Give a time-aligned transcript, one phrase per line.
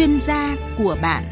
[0.00, 1.24] chuyên gia của bạn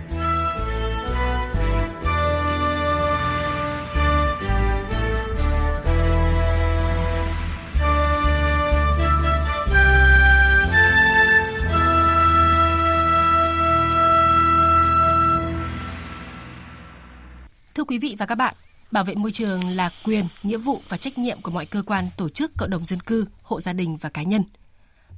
[17.75, 18.55] Thưa quý vị và các bạn,
[18.91, 22.05] bảo vệ môi trường là quyền, nghĩa vụ và trách nhiệm của mọi cơ quan,
[22.17, 24.43] tổ chức, cộng đồng dân cư, hộ gia đình và cá nhân.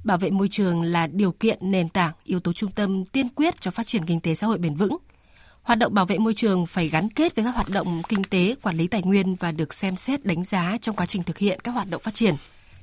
[0.03, 3.61] Bảo vệ môi trường là điều kiện nền tảng, yếu tố trung tâm tiên quyết
[3.61, 4.97] cho phát triển kinh tế xã hội bền vững.
[5.61, 8.55] Hoạt động bảo vệ môi trường phải gắn kết với các hoạt động kinh tế,
[8.61, 11.59] quản lý tài nguyên và được xem xét đánh giá trong quá trình thực hiện
[11.59, 12.35] các hoạt động phát triển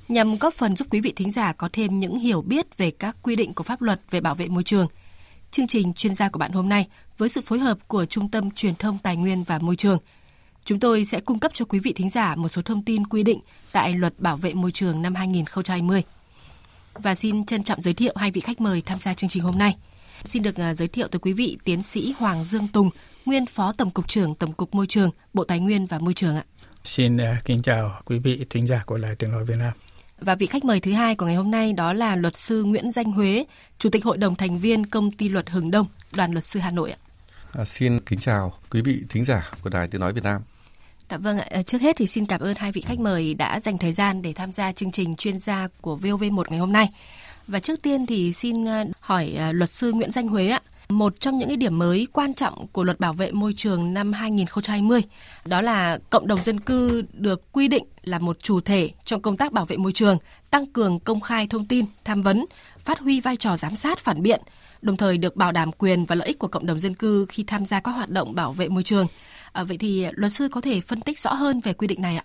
[0.09, 3.17] nhằm góp phần giúp quý vị thính giả có thêm những hiểu biết về các
[3.23, 4.87] quy định của pháp luật về bảo vệ môi trường.
[5.51, 6.87] Chương trình chuyên gia của bạn hôm nay
[7.19, 9.99] với sự phối hợp của Trung tâm Truyền thông Tài nguyên và Môi trường.
[10.65, 13.23] Chúng tôi sẽ cung cấp cho quý vị thính giả một số thông tin quy
[13.23, 13.41] định
[13.73, 16.03] tại Luật Bảo vệ môi trường năm 2020.
[17.03, 19.59] Và xin trân trọng giới thiệu hai vị khách mời tham gia chương trình hôm
[19.59, 19.77] nay.
[20.25, 22.91] Xin được à, giới thiệu tới quý vị tiến sĩ Hoàng Dương Tùng,
[23.27, 26.37] nguyên Phó Tổng cục trưởng Tổng cục Môi trường, Bộ Tài nguyên và Môi trường
[26.37, 26.45] ạ.
[26.85, 29.73] Xin uh, kính chào quý vị thính giả của Đài Tiếng nói Việt Nam.
[30.21, 32.93] Và vị khách mời thứ hai của ngày hôm nay đó là luật sư Nguyễn
[32.93, 33.45] Danh Huế,
[33.79, 36.71] Chủ tịch Hội đồng thành viên Công ty Luật Hừng Đông, Đoàn luật sư Hà
[36.71, 36.97] Nội ạ.
[37.53, 40.43] À, xin kính chào quý vị thính giả của Đài Tiếng nói Việt Nam.
[41.11, 43.61] Dạ vâng ạ, ờ, trước hết thì xin cảm ơn hai vị khách mời đã
[43.61, 46.89] dành thời gian để tham gia chương trình chuyên gia của VOV1 ngày hôm nay.
[47.47, 50.61] Và trước tiên thì xin ờ, hỏi ờ, luật sư Nguyễn Danh Huế ạ.
[50.89, 54.13] Một trong những cái điểm mới quan trọng của luật bảo vệ môi trường năm
[54.13, 55.03] 2020
[55.45, 59.37] đó là cộng đồng dân cư được quy định là một chủ thể trong công
[59.37, 60.19] tác bảo vệ môi trường,
[60.51, 62.45] tăng cường công khai thông tin, tham vấn,
[62.79, 64.41] phát huy vai trò giám sát phản biện,
[64.83, 67.45] đồng thời được bảo đảm quyền và lợi ích của cộng đồng dân cư khi
[67.47, 69.07] tham gia các hoạt động bảo vệ môi trường.
[69.59, 72.17] À, vậy thì luật sư có thể phân tích rõ hơn về quy định này
[72.17, 72.25] ạ?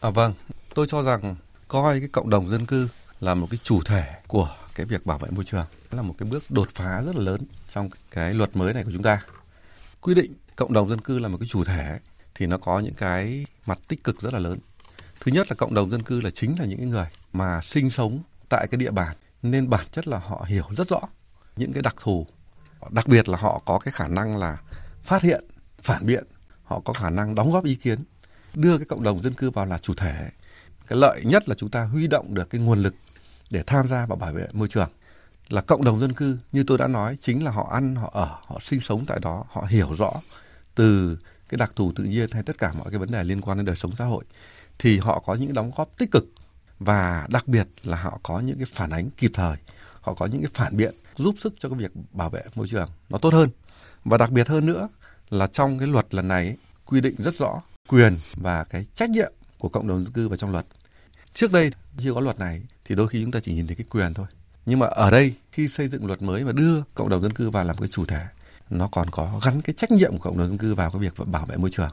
[0.00, 0.34] À vâng,
[0.74, 1.36] tôi cho rằng
[1.68, 2.88] coi cái cộng đồng dân cư
[3.20, 6.28] là một cái chủ thể của cái việc bảo vệ môi trường là một cái
[6.30, 9.22] bước đột phá rất là lớn trong cái luật mới này của chúng ta.
[10.00, 11.98] Quy định cộng đồng dân cư là một cái chủ thể
[12.34, 14.58] thì nó có những cái mặt tích cực rất là lớn.
[15.20, 18.22] Thứ nhất là cộng đồng dân cư là chính là những người mà sinh sống
[18.48, 21.00] tại cái địa bàn nên bản chất là họ hiểu rất rõ
[21.56, 22.26] những cái đặc thù
[22.90, 24.58] đặc biệt là họ có cái khả năng là
[25.02, 25.44] phát hiện
[25.82, 26.24] phản biện
[26.72, 28.04] họ có khả năng đóng góp ý kiến,
[28.54, 30.30] đưa cái cộng đồng dân cư vào là chủ thể.
[30.86, 32.94] Cái lợi nhất là chúng ta huy động được cái nguồn lực
[33.50, 34.90] để tham gia vào bảo vệ môi trường.
[35.48, 38.38] Là cộng đồng dân cư, như tôi đã nói, chính là họ ăn, họ ở,
[38.46, 40.12] họ sinh sống tại đó, họ hiểu rõ
[40.74, 41.18] từ
[41.48, 43.66] cái đặc thù tự nhiên hay tất cả mọi cái vấn đề liên quan đến
[43.66, 44.24] đời sống xã hội,
[44.78, 46.26] thì họ có những đóng góp tích cực.
[46.78, 49.56] Và đặc biệt là họ có những cái phản ánh kịp thời,
[50.00, 52.90] họ có những cái phản biện giúp sức cho cái việc bảo vệ môi trường
[53.08, 53.50] nó tốt hơn.
[54.04, 54.88] Và đặc biệt hơn nữa
[55.32, 59.32] là trong cái luật lần này quy định rất rõ quyền và cái trách nhiệm
[59.58, 60.66] của cộng đồng dân cư vào trong luật.
[61.34, 63.86] Trước đây chưa có luật này thì đôi khi chúng ta chỉ nhìn thấy cái
[63.90, 64.26] quyền thôi.
[64.66, 67.50] Nhưng mà ở đây khi xây dựng luật mới và đưa cộng đồng dân cư
[67.50, 68.26] vào làm cái chủ thể
[68.70, 71.14] nó còn có gắn cái trách nhiệm của cộng đồng dân cư vào cái việc
[71.26, 71.90] bảo vệ môi trường.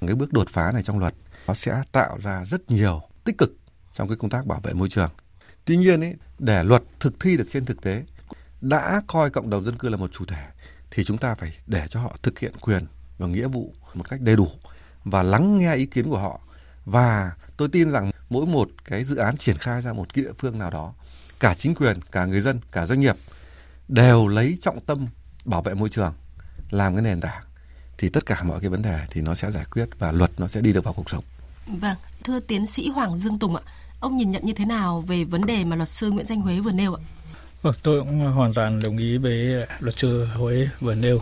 [0.00, 1.14] Cái bước đột phá này trong luật
[1.46, 3.52] nó sẽ tạo ra rất nhiều tích cực
[3.92, 5.10] trong cái công tác bảo vệ môi trường.
[5.64, 8.02] Tuy nhiên ấy, để luật thực thi được trên thực tế
[8.60, 10.44] đã coi cộng đồng dân cư là một chủ thể
[10.94, 12.86] thì chúng ta phải để cho họ thực hiện quyền
[13.18, 14.48] và nghĩa vụ một cách đầy đủ
[15.04, 16.40] và lắng nghe ý kiến của họ
[16.84, 20.58] và tôi tin rằng mỗi một cái dự án triển khai ra một địa phương
[20.58, 20.92] nào đó
[21.40, 23.16] cả chính quyền cả người dân cả doanh nghiệp
[23.88, 25.06] đều lấy trọng tâm
[25.44, 26.14] bảo vệ môi trường
[26.70, 27.44] làm cái nền tảng
[27.98, 30.48] thì tất cả mọi cái vấn đề thì nó sẽ giải quyết và luật nó
[30.48, 31.24] sẽ đi được vào cuộc sống.
[31.66, 33.62] Vâng, thưa tiến sĩ Hoàng Dương Tùng ạ,
[34.00, 36.60] ông nhìn nhận như thế nào về vấn đề mà luật sư Nguyễn Danh Huế
[36.60, 37.00] vừa nêu ạ?
[37.64, 41.20] Vâng, tôi cũng hoàn toàn đồng ý với luật sư Huế vừa nêu.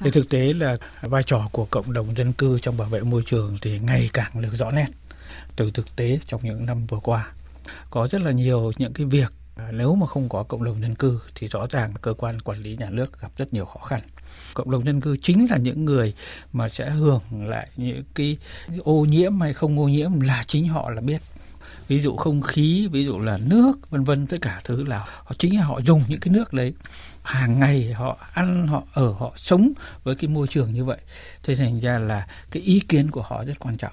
[0.00, 3.22] Thì thực tế là vai trò của cộng đồng dân cư trong bảo vệ môi
[3.26, 4.86] trường thì ngày càng được rõ nét
[5.56, 7.32] từ thực tế trong những năm vừa qua.
[7.90, 9.32] Có rất là nhiều những cái việc
[9.70, 12.76] nếu mà không có cộng đồng dân cư thì rõ ràng cơ quan quản lý
[12.76, 14.00] nhà nước gặp rất nhiều khó khăn.
[14.54, 16.14] Cộng đồng dân cư chính là những người
[16.52, 18.36] mà sẽ hưởng lại những cái
[18.84, 21.22] ô nhiễm hay không ô nhiễm là chính họ là biết
[21.88, 25.32] ví dụ không khí, ví dụ là nước, vân vân, tất cả thứ là họ
[25.38, 26.74] chính là họ dùng những cái nước đấy.
[27.22, 29.72] Hàng ngày họ ăn, họ ở, họ sống
[30.04, 30.98] với cái môi trường như vậy.
[31.42, 33.92] Thế thành ra là cái ý kiến của họ rất quan trọng.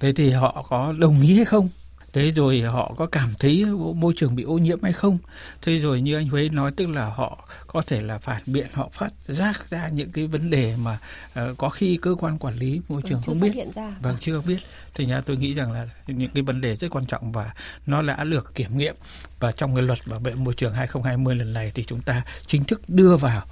[0.00, 1.68] Thế thì họ có đồng ý hay không?
[2.12, 3.64] Thế rồi họ có cảm thấy
[3.94, 5.18] môi trường bị ô nhiễm hay không?
[5.62, 8.88] Thế rồi như anh Huế nói tức là họ có thể là phản biện họ
[8.92, 10.98] phát giác ra những cái vấn đề mà
[11.32, 13.52] uh, có khi cơ quan quản lý môi trường không biết.
[13.74, 13.96] ra.
[14.00, 14.58] vâng chưa biết.
[14.94, 17.54] Thì nhà tôi nghĩ rằng là những cái vấn đề rất quan trọng và
[17.86, 18.94] nó đã được kiểm nghiệm.
[19.40, 22.64] Và trong cái luật bảo vệ môi trường 2020 lần này thì chúng ta chính
[22.64, 23.42] thức đưa vào.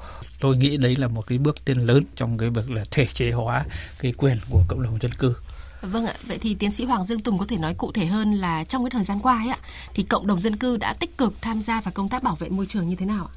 [0.41, 3.31] Tôi nghĩ đấy là một cái bước tiến lớn trong cái việc là thể chế
[3.31, 3.65] hóa
[3.99, 5.35] cái quyền của cộng đồng dân cư
[5.83, 8.33] Vâng ạ, vậy thì tiến sĩ Hoàng Dương Tùng có thể nói cụ thể hơn
[8.33, 9.59] là trong cái thời gian qua ấy ạ,
[9.95, 12.49] thì cộng đồng dân cư đã tích cực tham gia vào công tác bảo vệ
[12.49, 13.35] môi trường như thế nào ạ?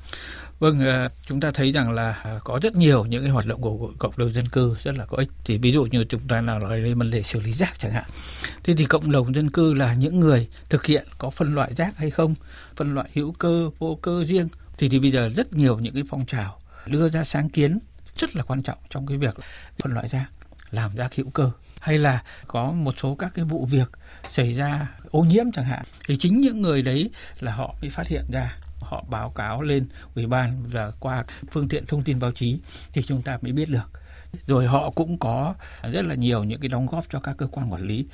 [0.59, 3.61] Vâng, ờ, chúng ta thấy rằng là ờ, có rất nhiều những cái hoạt động
[3.61, 5.29] của cộng đồng dân cư rất là có ích.
[5.45, 7.91] Thì ví dụ như chúng ta nào nói đến vấn đề xử lý rác chẳng
[7.91, 8.03] hạn.
[8.63, 11.97] Thế thì cộng đồng dân cư là những người thực hiện có phân loại rác
[11.97, 12.35] hay không,
[12.75, 14.47] phân loại hữu cơ, vô cơ riêng.
[14.77, 17.79] Thì thì bây giờ rất nhiều những cái phong trào đưa ra sáng kiến
[18.17, 19.35] rất là quan trọng trong cái việc
[19.83, 20.25] phân loại rác,
[20.71, 21.51] làm rác hữu cơ
[21.81, 23.89] hay là có một số các cái vụ việc
[24.31, 28.07] xảy ra ô nhiễm chẳng hạn, thì chính những người đấy là họ bị phát
[28.07, 32.31] hiện ra, họ báo cáo lên ủy ban và qua phương tiện thông tin báo
[32.31, 32.59] chí
[32.93, 33.91] thì chúng ta mới biết được.
[34.47, 35.55] Rồi họ cũng có
[35.91, 38.07] rất là nhiều những cái đóng góp cho các cơ quan quản lý.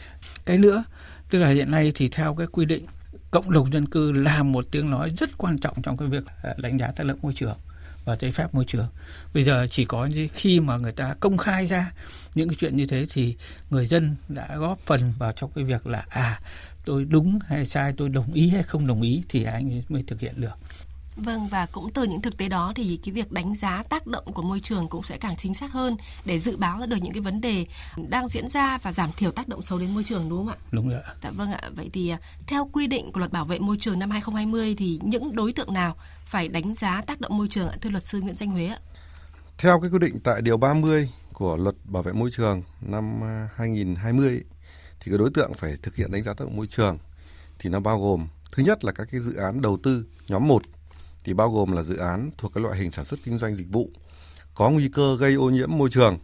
[0.45, 0.83] Cái nữa,
[1.29, 2.85] tức là hiện nay thì theo cái quy định,
[3.31, 6.53] cộng đồng dân cư là một tiếng nói rất quan trọng trong cái việc ờ,
[6.57, 7.57] đánh giá tác động môi trường
[8.07, 8.87] và giấy phép môi trường
[9.33, 11.91] bây giờ chỉ có khi mà người ta công khai ra
[12.35, 13.35] những cái chuyện như thế thì
[13.69, 16.41] người dân đã góp phần vào trong cái việc là à
[16.85, 20.19] tôi đúng hay sai tôi đồng ý hay không đồng ý thì anh mới thực
[20.19, 20.57] hiện được
[21.17, 24.33] Vâng và cũng từ những thực tế đó thì cái việc đánh giá tác động
[24.33, 27.13] của môi trường cũng sẽ càng chính xác hơn để dự báo ra được những
[27.13, 27.65] cái vấn đề
[28.09, 30.57] đang diễn ra và giảm thiểu tác động xấu đến môi trường đúng không ạ?
[30.71, 31.01] Đúng rồi.
[31.23, 31.61] Dạ vâng ạ.
[31.75, 32.17] Vậy thì à,
[32.47, 35.73] theo quy định của luật bảo vệ môi trường năm 2020 thì những đối tượng
[35.73, 35.95] nào
[36.27, 38.79] phải đánh giá tác động môi trường ạ thưa luật sư Nguyễn Danh Huế ạ?
[39.57, 43.49] Theo cái quy định tại điều 30 của luật bảo vệ môi trường năm à,
[43.55, 44.43] 2020
[44.99, 46.97] thì cái đối tượng phải thực hiện đánh giá tác động môi trường
[47.59, 50.61] thì nó bao gồm thứ nhất là các cái dự án đầu tư nhóm 1
[51.23, 53.67] thì bao gồm là dự án thuộc cái loại hình sản xuất kinh doanh dịch
[53.71, 53.89] vụ
[54.55, 56.17] có nguy cơ gây ô nhiễm môi trường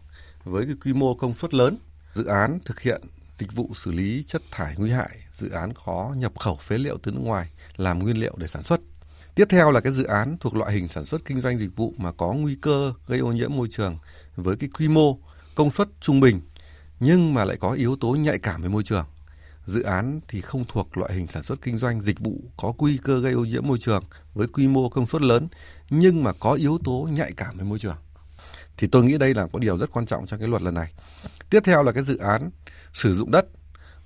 [0.43, 1.77] với cái quy mô công suất lớn,
[2.13, 3.01] dự án thực hiện
[3.31, 6.97] dịch vụ xử lý chất thải nguy hại, dự án có nhập khẩu phế liệu
[6.97, 8.79] từ nước ngoài làm nguyên liệu để sản xuất.
[9.35, 11.93] Tiếp theo là cái dự án thuộc loại hình sản xuất kinh doanh dịch vụ
[11.97, 13.97] mà có nguy cơ gây ô nhiễm môi trường
[14.35, 15.17] với cái quy mô,
[15.55, 16.41] công suất trung bình
[16.99, 19.05] nhưng mà lại có yếu tố nhạy cảm với môi trường
[19.65, 22.97] dự án thì không thuộc loại hình sản xuất kinh doanh dịch vụ có nguy
[22.97, 24.03] cơ gây ô nhiễm môi trường
[24.33, 25.47] với quy mô công suất lớn
[25.89, 27.97] nhưng mà có yếu tố nhạy cảm với môi trường.
[28.77, 30.93] Thì tôi nghĩ đây là có điều rất quan trọng trong cái luật lần này.
[31.49, 32.49] Tiếp theo là cái dự án
[32.93, 33.45] sử dụng đất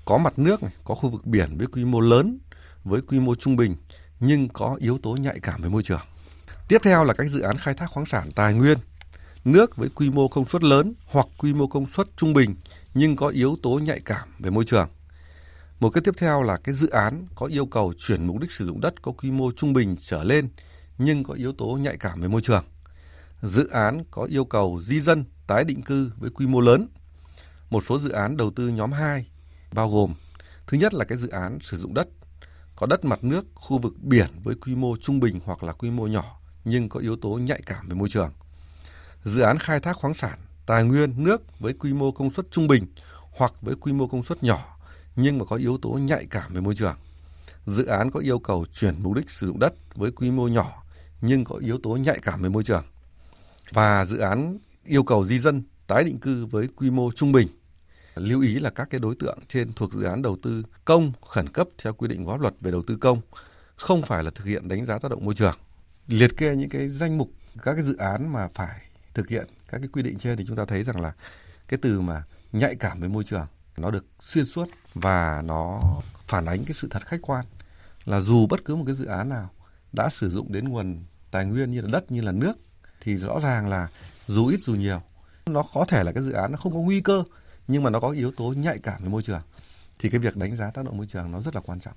[0.06, 2.40] có mặt nước, có khu vực biển với quy mô lớn,
[2.84, 3.76] với quy mô trung bình
[4.20, 6.02] nhưng có yếu tố nhạy cảm với môi trường.
[6.68, 8.78] Tiếp theo là các dự án khai thác khoáng sản tài nguyên,
[9.46, 12.56] nước với quy mô công suất lớn hoặc quy mô công suất trung bình
[12.94, 14.90] nhưng có yếu tố nhạy cảm về môi trường.
[15.80, 18.66] Một cái tiếp theo là cái dự án có yêu cầu chuyển mục đích sử
[18.66, 20.50] dụng đất có quy mô trung bình trở lên
[20.98, 22.64] nhưng có yếu tố nhạy cảm về môi trường.
[23.44, 26.88] Dự án có yêu cầu di dân, tái định cư với quy mô lớn.
[27.70, 29.28] Một số dự án đầu tư nhóm 2
[29.74, 30.14] bao gồm
[30.68, 32.08] thứ nhất là cái dự án sử dụng đất
[32.78, 35.92] có đất mặt nước, khu vực biển với quy mô trung bình hoặc là quy
[35.92, 38.32] mô nhỏ nhưng có yếu tố nhạy cảm về môi trường.
[39.24, 42.68] Dự án khai thác khoáng sản, tài nguyên nước với quy mô công suất trung
[42.68, 42.86] bình
[43.38, 44.78] hoặc với quy mô công suất nhỏ
[45.16, 46.96] nhưng mà có yếu tố nhạy cảm về môi trường.
[47.66, 50.84] Dự án có yêu cầu chuyển mục đích sử dụng đất với quy mô nhỏ
[51.22, 52.84] nhưng có yếu tố nhạy cảm về môi trường.
[53.72, 57.48] Và dự án yêu cầu di dân tái định cư với quy mô trung bình.
[58.20, 61.50] Lưu ý là các cái đối tượng trên thuộc dự án đầu tư công khẩn
[61.50, 63.22] cấp theo quy định của pháp luật về đầu tư công
[63.76, 65.56] không phải là thực hiện đánh giá tác động môi trường.
[66.08, 67.30] Liệt kê những cái danh mục,
[67.64, 68.82] các cái dự án mà phải
[69.14, 71.14] thực hiện các cái quy định trên thì chúng ta thấy rằng là
[71.68, 73.48] cái từ mà nhạy cảm với môi trường
[73.78, 75.82] nó được xuyên suốt và nó
[76.28, 77.46] phản ánh cái sự thật khách quan
[78.06, 79.50] là dù bất cứ một cái dự án nào
[79.94, 82.54] đã sử dụng đến nguồn tài nguyên như là đất, như là nước
[83.02, 83.88] thì rõ ràng là
[84.28, 85.02] dù ít dù nhiều,
[85.46, 87.24] nó có thể là cái dự án nó không có nguy cơ
[87.68, 89.42] nhưng mà nó có yếu tố nhạy cảm với môi trường
[90.00, 91.94] thì cái việc đánh giá tác động môi trường nó rất là quan trọng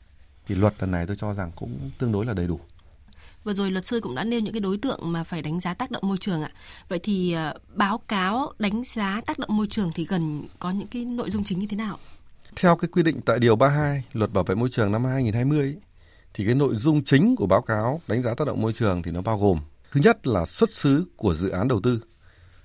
[0.46, 2.60] thì luật lần này tôi cho rằng cũng tương đối là đầy đủ
[3.44, 5.74] Vừa rồi luật sư cũng đã nêu những cái đối tượng mà phải đánh giá
[5.74, 6.50] tác động môi trường ạ.
[6.88, 10.86] Vậy thì ờ, báo cáo đánh giá tác động môi trường thì cần có những
[10.88, 11.98] cái nội dung chính như thế nào?
[12.56, 15.76] Theo cái quy định tại điều 32 Luật Bảo vệ môi trường năm 2020
[16.34, 19.10] thì cái nội dung chính của báo cáo đánh giá tác động môi trường thì
[19.10, 19.58] nó bao gồm
[19.92, 22.00] thứ nhất là xuất xứ của dự án đầu tư,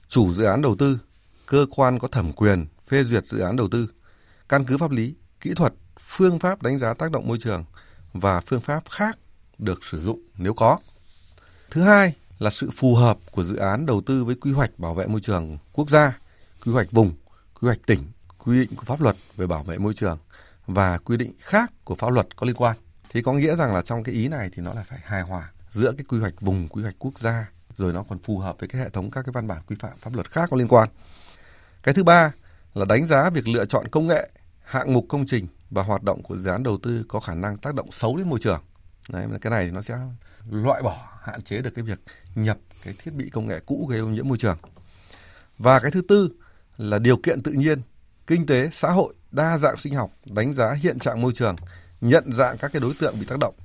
[0.07, 0.99] chủ dự án đầu tư,
[1.45, 3.87] cơ quan có thẩm quyền phê duyệt dự án đầu tư,
[4.49, 7.65] căn cứ pháp lý, kỹ thuật, phương pháp đánh giá tác động môi trường
[8.13, 9.17] và phương pháp khác
[9.57, 10.77] được sử dụng nếu có.
[11.69, 14.93] Thứ hai là sự phù hợp của dự án đầu tư với quy hoạch bảo
[14.93, 16.19] vệ môi trường quốc gia,
[16.65, 17.13] quy hoạch vùng,
[17.53, 20.17] quy hoạch tỉnh, quy định của pháp luật về bảo vệ môi trường
[20.67, 22.77] và quy định khác của pháp luật có liên quan.
[23.09, 25.51] Thì có nghĩa rằng là trong cái ý này thì nó là phải hài hòa
[25.71, 28.69] giữa cái quy hoạch vùng, quy hoạch quốc gia rồi nó còn phù hợp với
[28.69, 30.89] cái hệ thống các cái văn bản quy phạm pháp luật khác có liên quan.
[31.83, 32.31] Cái thứ ba
[32.75, 34.29] là đánh giá việc lựa chọn công nghệ,
[34.63, 37.57] hạng mục công trình và hoạt động của dự án đầu tư có khả năng
[37.57, 38.61] tác động xấu đến môi trường
[39.09, 39.97] Đấy, cái này thì nó sẽ
[40.49, 41.99] loại bỏ, hạn chế được cái việc
[42.35, 44.57] nhập cái thiết bị công nghệ cũ gây ô nhiễm môi trường.
[45.57, 46.29] Và cái thứ tư
[46.77, 47.81] là điều kiện tự nhiên,
[48.27, 51.55] kinh tế, xã hội đa dạng sinh học, đánh giá hiện trạng môi trường,
[52.01, 53.55] nhận dạng các cái đối tượng bị tác động,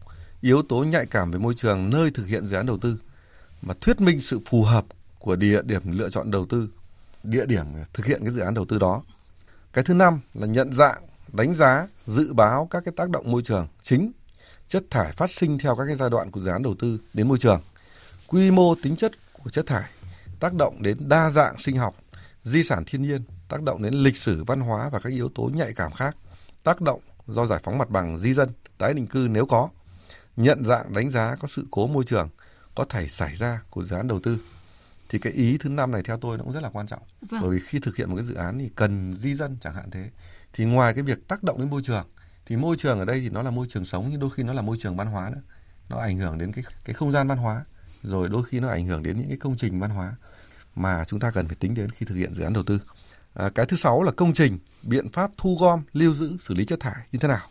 [0.40, 3.00] yếu tố nhạy cảm về môi trường nơi thực hiện dự án đầu tư
[3.62, 4.84] mà thuyết minh sự phù hợp
[5.18, 6.68] của địa điểm lựa chọn đầu tư,
[7.22, 9.02] địa điểm thực hiện cái dự án đầu tư đó.
[9.72, 13.42] Cái thứ năm là nhận dạng, đánh giá, dự báo các cái tác động môi
[13.42, 14.12] trường chính,
[14.68, 17.28] chất thải phát sinh theo các cái giai đoạn của dự án đầu tư đến
[17.28, 17.60] môi trường,
[18.26, 19.90] quy mô tính chất của chất thải,
[20.40, 21.96] tác động đến đa dạng sinh học,
[22.42, 25.50] di sản thiên nhiên, tác động đến lịch sử văn hóa và các yếu tố
[25.54, 26.16] nhạy cảm khác,
[26.64, 28.48] tác động do giải phóng mặt bằng di dân,
[28.78, 29.68] tái định cư nếu có,
[30.36, 32.28] nhận dạng đánh giá có sự cố môi trường
[32.74, 34.38] có thể xảy ra của dự án đầu tư
[35.10, 37.02] thì cái ý thứ năm này theo tôi nó cũng rất là quan trọng.
[37.20, 37.40] Vâng.
[37.42, 39.90] bởi vì khi thực hiện một cái dự án thì cần di dân chẳng hạn
[39.90, 40.10] thế.
[40.52, 42.06] Thì ngoài cái việc tác động đến môi trường
[42.46, 44.52] thì môi trường ở đây thì nó là môi trường sống nhưng đôi khi nó
[44.52, 45.40] là môi trường văn hóa nữa.
[45.88, 47.64] Nó ảnh hưởng đến cái cái không gian văn hóa
[48.02, 50.16] rồi đôi khi nó ảnh hưởng đến những cái công trình văn hóa
[50.74, 52.80] mà chúng ta cần phải tính đến khi thực hiện dự án đầu tư.
[53.34, 56.64] À, cái thứ sáu là công trình biện pháp thu gom lưu giữ xử lý
[56.64, 57.46] chất thải như thế nào.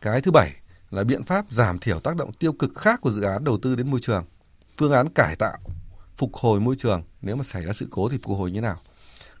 [0.00, 0.52] Cái thứ bảy
[0.90, 3.76] là biện pháp giảm thiểu tác động tiêu cực khác của dự án đầu tư
[3.76, 4.24] đến môi trường.
[4.78, 5.58] Phương án cải tạo
[6.16, 7.02] phục hồi môi trường.
[7.22, 8.76] Nếu mà xảy ra sự cố thì phục hồi như thế nào?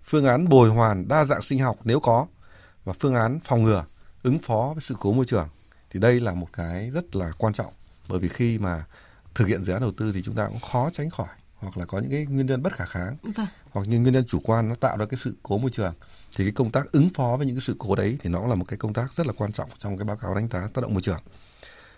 [0.04, 2.26] Phương án bồi hoàn đa dạng sinh học nếu có
[2.84, 3.84] và phương án phòng ngừa
[4.22, 5.48] ứng phó với sự cố môi trường
[5.90, 7.72] thì đây là một cái rất là quan trọng.
[8.08, 8.84] Bởi vì khi mà
[9.34, 11.84] thực hiện dự án đầu tư thì chúng ta cũng khó tránh khỏi hoặc là
[11.84, 13.16] có những cái nguyên nhân bất khả kháng.
[13.22, 13.46] Vâng.
[13.70, 15.94] hoặc những nguyên nhân chủ quan nó tạo ra cái sự cố môi trường.
[16.36, 18.48] Thì cái công tác ứng phó với những cái sự cố đấy thì nó cũng
[18.48, 20.68] là một cái công tác rất là quan trọng trong cái báo cáo đánh giá
[20.74, 21.20] tác động môi trường.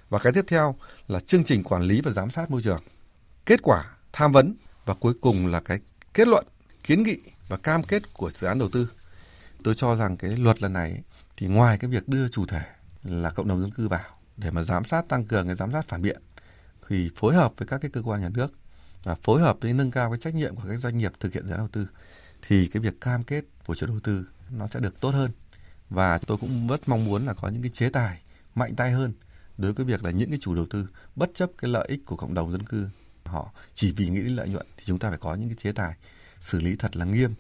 [0.08, 0.74] Và cái tiếp theo
[1.08, 2.80] là chương trình quản lý và giám sát môi trường.
[3.46, 4.54] Kết quả tham vấn
[4.84, 5.80] và cuối cùng là cái
[6.14, 6.46] kết luận,
[6.82, 7.18] kiến nghị
[7.48, 8.90] và cam kết của dự án đầu tư.
[9.64, 11.02] Tôi cho rằng cái luật lần này
[11.36, 12.62] thì ngoài cái việc đưa chủ thể
[13.04, 15.88] là cộng đồng dân cư vào để mà giám sát, tăng cường cái giám sát
[15.88, 16.22] phản biện,
[16.88, 18.52] thì phối hợp với các cái cơ quan nhà nước
[19.02, 21.44] và phối hợp với nâng cao cái trách nhiệm của các doanh nghiệp thực hiện
[21.44, 21.86] dự án đầu tư,
[22.48, 25.30] thì cái việc cam kết của chủ đầu tư nó sẽ được tốt hơn.
[25.90, 28.20] Và tôi cũng rất mong muốn là có những cái chế tài
[28.54, 29.12] mạnh tay hơn
[29.58, 32.16] đối với việc là những cái chủ đầu tư bất chấp cái lợi ích của
[32.16, 32.88] cộng đồng dân cư
[33.26, 35.72] họ chỉ vì nghĩ đến lợi nhuận thì chúng ta phải có những cái chế
[35.72, 35.94] tài
[36.40, 37.34] xử lý thật là nghiêm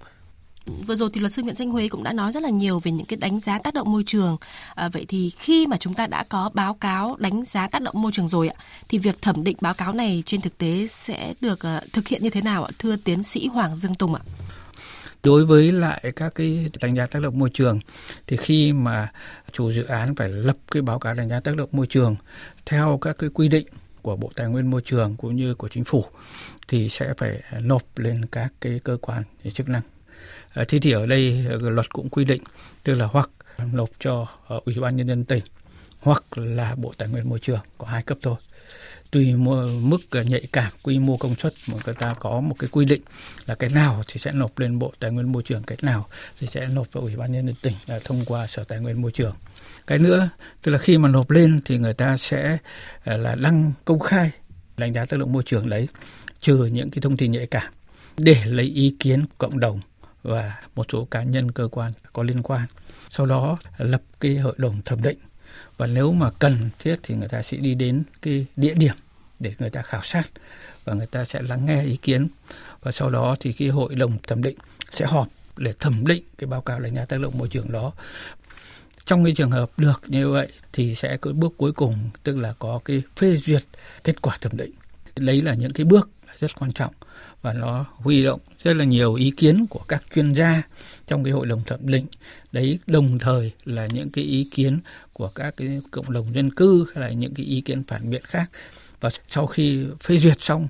[0.66, 2.92] Vừa rồi thì luật sư Nguyễn Danh Huế cũng đã nói rất là nhiều về
[2.92, 4.36] những cái đánh giá tác động môi trường.
[4.74, 8.02] À, vậy thì khi mà chúng ta đã có báo cáo đánh giá tác động
[8.02, 8.54] môi trường rồi ạ,
[8.88, 12.22] thì việc thẩm định báo cáo này trên thực tế sẽ được uh, thực hiện
[12.22, 14.20] như thế nào ạ, thưa tiến sĩ Hoàng Dương Tùng ạ?
[15.22, 17.80] Đối với lại các cái đánh giá tác động môi trường
[18.26, 19.12] thì khi mà
[19.52, 22.16] chủ dự án phải lập cái báo cáo đánh giá tác động môi trường
[22.66, 23.66] theo các cái quy định
[24.06, 26.04] của Bộ Tài nguyên Môi trường cũng như của Chính phủ
[26.68, 29.22] thì sẽ phải nộp lên các cái cơ quan
[29.54, 29.82] chức năng.
[30.54, 32.42] Ờ, thế thì ở đây ờ, luật cũng quy định,
[32.84, 33.30] tức là hoặc
[33.72, 35.44] nộp cho ờ, Ủy ban nhân dân tỉnh
[36.00, 38.36] hoặc là Bộ Tài nguyên Môi trường có hai cấp thôi
[39.10, 39.34] tùy
[39.80, 43.02] mức nhạy cảm, quy mô công suất mà người ta có một cái quy định
[43.46, 46.06] là cái nào thì sẽ nộp lên bộ tài nguyên môi trường, cái nào
[46.38, 49.02] thì sẽ nộp vào ủy ban nhân dân tỉnh, là thông qua sở tài nguyên
[49.02, 49.34] môi trường
[49.86, 50.28] cái nữa,
[50.62, 52.58] tức là khi mà nộp lên thì người ta sẽ
[53.04, 54.30] à, là đăng công khai,
[54.76, 55.88] đánh giá tác động môi trường đấy,
[56.40, 57.72] trừ những cái thông tin nhạy cảm.
[58.16, 59.80] Để lấy ý kiến cộng đồng
[60.22, 62.66] và một số cá nhân, cơ quan có liên quan.
[63.10, 65.18] Sau đó lập cái hội đồng thẩm định.
[65.76, 68.94] Và nếu mà cần thiết thì người ta sẽ đi đến cái địa điểm
[69.38, 70.22] để người ta khảo sát
[70.84, 72.28] và người ta sẽ lắng nghe ý kiến.
[72.82, 74.56] Và sau đó thì cái hội đồng thẩm định
[74.90, 77.92] sẽ họp để thẩm định cái báo cáo đánh giá tác động môi trường đó
[79.06, 82.54] trong cái trường hợp được như vậy thì sẽ có bước cuối cùng tức là
[82.58, 83.62] có cái phê duyệt
[84.04, 84.70] kết quả thẩm định.
[85.16, 86.10] Đấy là những cái bước
[86.40, 86.94] rất quan trọng
[87.42, 90.62] và nó huy động rất là nhiều ý kiến của các chuyên gia
[91.06, 92.06] trong cái hội đồng thẩm định.
[92.52, 94.78] Đấy đồng thời là những cái ý kiến
[95.12, 98.22] của các cái cộng đồng dân cư hay là những cái ý kiến phản biện
[98.24, 98.50] khác.
[99.00, 100.68] Và sau khi phê duyệt xong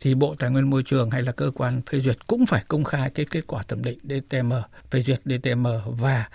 [0.00, 2.84] thì Bộ Tài nguyên Môi trường hay là cơ quan phê duyệt cũng phải công
[2.84, 4.52] khai cái kết quả thẩm định DTM,
[4.90, 6.28] phê duyệt DTM và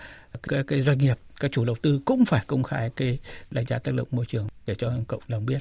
[0.50, 3.20] cái, cái doanh nghiệp, các chủ đầu tư cũng phải công khai cái
[3.52, 5.60] đánh giá tác động môi trường để cho cộng đồng biết.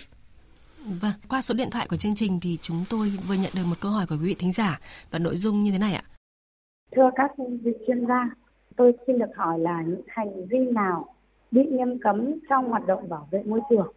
[1.01, 3.77] Vâng, qua số điện thoại của chương trình thì chúng tôi vừa nhận được một
[3.81, 6.03] câu hỏi của quý vị thính giả và nội dung như thế này ạ.
[6.97, 7.31] Thưa các
[7.63, 8.31] vị chuyên gia,
[8.77, 11.15] tôi xin được hỏi là những hành vi nào
[11.51, 13.93] bị nghiêm cấm trong hoạt động bảo vệ môi trường?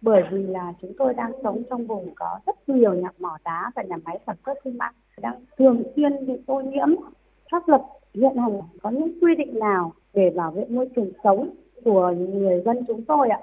[0.00, 3.70] Bởi vì là chúng tôi đang sống trong vùng có rất nhiều nhà mỏ đá
[3.74, 6.88] và nhà máy sản xuất xi măng đang thường xuyên bị ô nhiễm.
[7.50, 7.80] Pháp luật
[8.16, 11.54] hiện hành có những quy định nào để bảo vệ môi trường sống
[11.84, 13.38] của người dân chúng tôi ạ?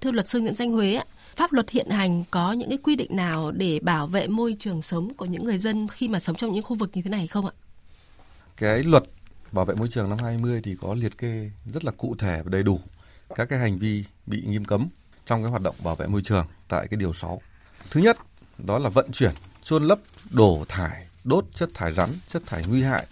[0.00, 1.00] Thưa luật sư Nguyễn Danh Huế,
[1.36, 4.82] pháp luật hiện hành có những cái quy định nào để bảo vệ môi trường
[4.82, 7.26] sống của những người dân khi mà sống trong những khu vực như thế này
[7.26, 7.52] không ạ?
[8.56, 9.04] Cái luật
[9.52, 12.50] bảo vệ môi trường năm 20 thì có liệt kê rất là cụ thể và
[12.50, 12.78] đầy đủ
[13.34, 14.88] các cái hành vi bị nghiêm cấm
[15.24, 17.40] trong cái hoạt động bảo vệ môi trường tại cái điều 6.
[17.90, 18.16] Thứ nhất,
[18.58, 19.98] đó là vận chuyển, chôn lấp,
[20.30, 23.06] đổ thải, đốt chất thải rắn, chất thải nguy hại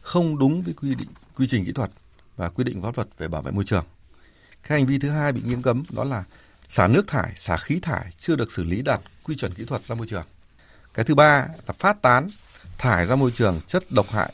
[0.00, 1.90] không đúng với quy định quy trình kỹ thuật
[2.36, 3.84] và quy định pháp luật về bảo vệ môi trường.
[4.62, 6.24] Cái hành vi thứ hai bị nghiêm cấm đó là
[6.68, 9.82] xả nước thải, xả khí thải chưa được xử lý đạt quy chuẩn kỹ thuật
[9.86, 10.24] ra môi trường.
[10.94, 12.28] Cái thứ ba là phát tán
[12.78, 14.32] thải ra môi trường chất độc hại,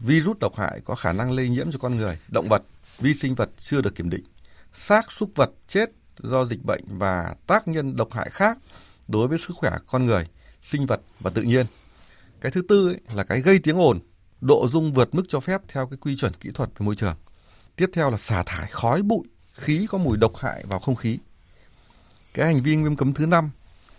[0.00, 2.62] virus độc hại có khả năng lây nhiễm cho con người, động vật,
[2.98, 4.24] vi sinh vật chưa được kiểm định,
[4.72, 8.58] xác súc vật chết do dịch bệnh và tác nhân độc hại khác
[9.08, 10.26] đối với sức khỏe con người,
[10.62, 11.66] sinh vật và tự nhiên.
[12.40, 14.00] Cái thứ tư ấy là cái gây tiếng ồn,
[14.40, 17.16] độ dung vượt mức cho phép theo cái quy chuẩn kỹ thuật về môi trường.
[17.76, 21.18] Tiếp theo là xả thải khói bụi, khí có mùi độc hại vào không khí.
[22.34, 23.50] Cái hành vi nghiêm cấm thứ năm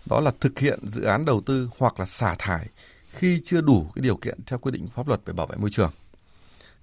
[0.05, 2.67] đó là thực hiện dự án đầu tư hoặc là xả thải
[3.11, 5.69] khi chưa đủ cái điều kiện theo quy định pháp luật về bảo vệ môi
[5.69, 5.91] trường.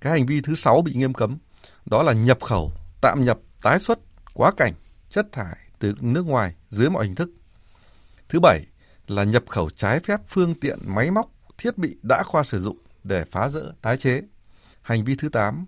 [0.01, 1.39] Cái hành vi thứ sáu bị nghiêm cấm
[1.87, 3.99] đó là nhập khẩu, tạm nhập, tái xuất,
[4.35, 4.75] quá cảnh,
[5.11, 7.31] chất thải từ nước ngoài dưới mọi hình thức.
[8.29, 8.65] Thứ bảy
[9.09, 12.77] là nhập khẩu trái phép phương tiện máy móc, thiết bị đã qua sử dụng
[13.05, 14.23] để phá rỡ, tái chế.
[14.83, 15.65] Hành vi thứ 8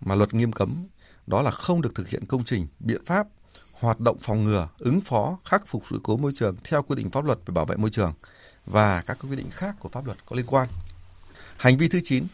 [0.00, 0.86] mà luật nghiêm cấm
[1.26, 3.26] đó là không được thực hiện công trình, biện pháp,
[3.72, 7.10] hoạt động phòng ngừa, ứng phó, khắc phục sự cố môi trường theo quy định
[7.10, 8.12] pháp luật về bảo vệ môi trường
[8.66, 10.68] và các quy định khác của pháp luật có liên quan.
[11.56, 12.26] Hành vi thứ 9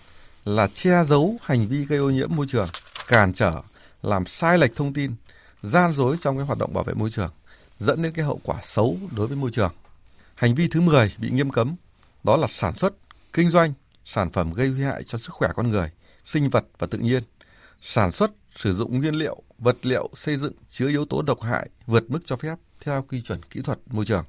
[0.44, 2.68] là che giấu hành vi gây ô nhiễm môi trường,
[3.09, 3.62] cản trở,
[4.02, 5.14] làm sai lệch thông tin,
[5.62, 7.30] gian dối trong cái hoạt động bảo vệ môi trường,
[7.78, 9.73] dẫn đến cái hậu quả xấu đối với môi trường.
[10.35, 11.76] Hành vi thứ 10 bị nghiêm cấm
[12.25, 12.95] đó là sản xuất,
[13.33, 13.73] kinh doanh
[14.05, 15.91] sản phẩm gây nguy hại cho sức khỏe con người,
[16.25, 17.23] sinh vật và tự nhiên,
[17.83, 21.69] sản xuất, sử dụng nguyên liệu, vật liệu xây dựng chứa yếu tố độc hại
[21.87, 24.25] vượt mức cho phép theo quy chuẩn kỹ thuật môi trường.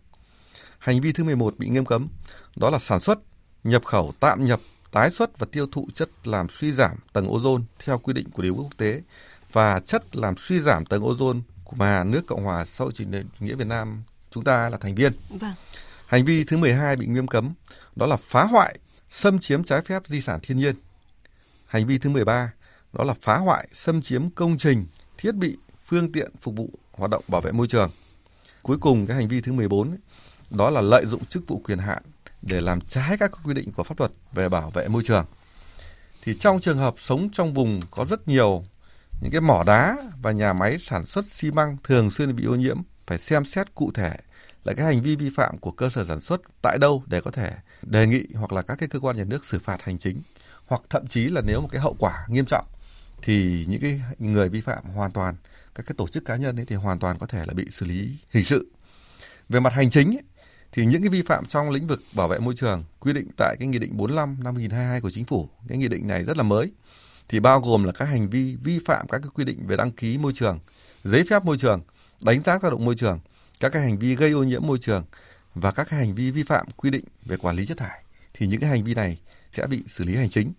[0.77, 2.07] Hành vi thứ 11 bị nghiêm cấm,
[2.55, 3.19] đó là sản xuất,
[3.63, 4.59] nhập khẩu, tạm nhập,
[4.91, 8.43] tái xuất và tiêu thụ chất làm suy giảm tầng ozone theo quy định của
[8.43, 9.01] điều ước quốc tế
[9.51, 11.41] và chất làm suy giảm tầng ozone
[11.75, 13.03] mà nước Cộng hòa xã hội chủ
[13.39, 15.13] nghĩa Việt Nam chúng ta là thành viên.
[15.29, 15.53] Vâng.
[16.13, 17.53] Hành vi thứ 12 bị nghiêm cấm
[17.95, 18.79] đó là phá hoại,
[19.09, 20.75] xâm chiếm trái phép di sản thiên nhiên.
[21.67, 22.53] Hành vi thứ 13
[22.93, 24.85] đó là phá hoại, xâm chiếm công trình,
[25.17, 27.91] thiết bị, phương tiện phục vụ hoạt động bảo vệ môi trường.
[28.61, 29.97] Cuối cùng cái hành vi thứ 14
[30.49, 32.03] đó là lợi dụng chức vụ quyền hạn
[32.41, 35.25] để làm trái các quy định của pháp luật về bảo vệ môi trường.
[36.21, 38.65] Thì trong trường hợp sống trong vùng có rất nhiều
[39.21, 42.55] những cái mỏ đá và nhà máy sản xuất xi măng thường xuyên bị ô
[42.55, 44.17] nhiễm phải xem xét cụ thể
[44.63, 47.31] là cái hành vi vi phạm của cơ sở sản xuất tại đâu để có
[47.31, 50.21] thể đề nghị hoặc là các cái cơ quan nhà nước xử phạt hành chính.
[50.67, 52.65] Hoặc thậm chí là nếu một cái hậu quả nghiêm trọng
[53.21, 55.35] thì những cái người vi phạm hoàn toàn
[55.75, 57.85] các cái tổ chức cá nhân ấy thì hoàn toàn có thể là bị xử
[57.85, 58.71] lý hình sự.
[59.49, 60.23] Về mặt hành chính ấy,
[60.71, 63.55] thì những cái vi phạm trong lĩnh vực bảo vệ môi trường quy định tại
[63.59, 66.43] cái nghị định 45 năm 2022 của chính phủ cái nghị định này rất là
[66.43, 66.71] mới
[67.29, 69.91] thì bao gồm là các hành vi vi phạm các cái quy định về đăng
[69.91, 70.59] ký môi trường
[71.03, 71.81] giấy phép môi trường
[72.23, 73.19] đánh giá tác động môi trường
[73.63, 75.03] các cái hành vi gây ô nhiễm môi trường
[75.55, 78.47] và các cái hành vi vi phạm quy định về quản lý chất thải thì
[78.47, 79.17] những cái hành vi này
[79.51, 80.53] sẽ bị xử lý hành chính.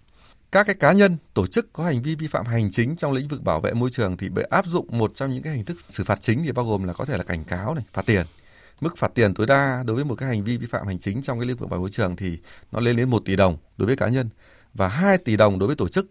[0.53, 3.29] Các cái cá nhân, tổ chức có hành vi vi phạm hành chính trong lĩnh
[3.29, 5.77] vực bảo vệ môi trường thì bị áp dụng một trong những cái hình thức
[5.91, 8.27] xử phạt chính thì bao gồm là có thể là cảnh cáo này, phạt tiền.
[8.81, 11.23] Mức phạt tiền tối đa đối với một cái hành vi vi phạm hành chính
[11.23, 12.39] trong cái lĩnh vực bảo vệ môi trường thì
[12.73, 14.29] nó lên đến 1 tỷ đồng đối với cá nhân
[14.75, 16.07] và 2 tỷ đồng đối với tổ chức.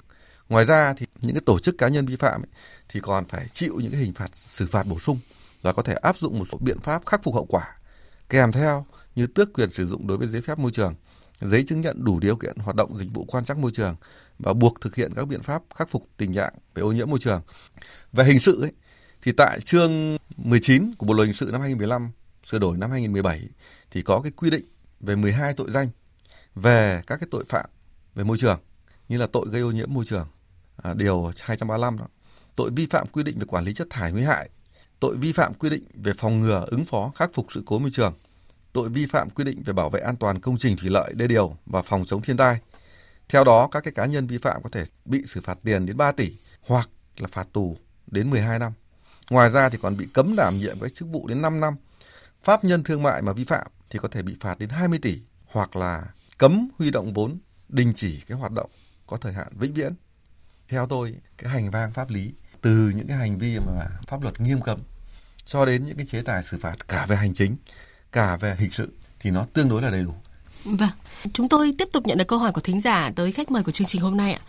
[0.49, 2.49] Ngoài ra thì những cái tổ chức cá nhân vi phạm ấy,
[2.89, 5.19] thì còn phải chịu những cái hình phạt xử phạt bổ sung
[5.63, 7.77] và có thể áp dụng một số biện pháp khắc phục hậu quả
[8.29, 10.95] kèm theo như tước quyền sử dụng đối với giấy phép môi trường,
[11.41, 13.95] giấy chứng nhận đủ điều kiện hoạt động dịch vụ quan trắc môi trường
[14.39, 17.19] và buộc thực hiện các biện pháp khắc phục tình trạng về ô nhiễm môi
[17.19, 17.41] trường.
[18.11, 18.71] Về hình sự ấy,
[19.21, 22.11] thì tại chương 19 của Bộ luật hình sự năm 2015
[22.45, 23.41] sửa đổi năm 2017
[23.91, 24.65] thì có cái quy định
[24.99, 25.89] về 12 tội danh
[26.55, 27.65] về các cái tội phạm
[28.15, 28.59] về môi trường
[29.09, 30.27] như là tội gây ô nhiễm môi trường
[30.83, 32.07] à, điều 235 đó
[32.55, 34.49] tội vi phạm quy định về quản lý chất thải nguy hại
[35.03, 37.89] tội vi phạm quy định về phòng ngừa, ứng phó, khắc phục sự cố môi
[37.93, 38.13] trường,
[38.73, 41.27] tội vi phạm quy định về bảo vệ an toàn công trình thủy lợi, đê
[41.27, 42.59] điều và phòng chống thiên tai.
[43.29, 45.97] Theo đó, các cái cá nhân vi phạm có thể bị xử phạt tiền đến
[45.97, 46.33] 3 tỷ
[46.67, 48.71] hoặc là phạt tù đến 12 năm.
[49.29, 51.75] Ngoài ra thì còn bị cấm đảm nhiệm các chức vụ đến 5 năm.
[52.43, 55.19] Pháp nhân thương mại mà vi phạm thì có thể bị phạt đến 20 tỷ
[55.45, 56.03] hoặc là
[56.37, 57.37] cấm huy động vốn,
[57.69, 58.69] đình chỉ cái hoạt động
[59.07, 59.93] có thời hạn vĩnh viễn.
[60.67, 64.41] Theo tôi, cái hành vang pháp lý từ những cái hành vi mà pháp luật
[64.41, 64.79] nghiêm cấm
[65.45, 67.55] cho đến những cái chế tài xử phạt cả về hành chính,
[68.11, 70.13] cả về hình sự thì nó tương đối là đầy đủ.
[70.65, 70.89] Vâng,
[71.33, 73.71] chúng tôi tiếp tục nhận được câu hỏi của thính giả tới khách mời của
[73.71, 74.41] chương trình hôm nay ạ.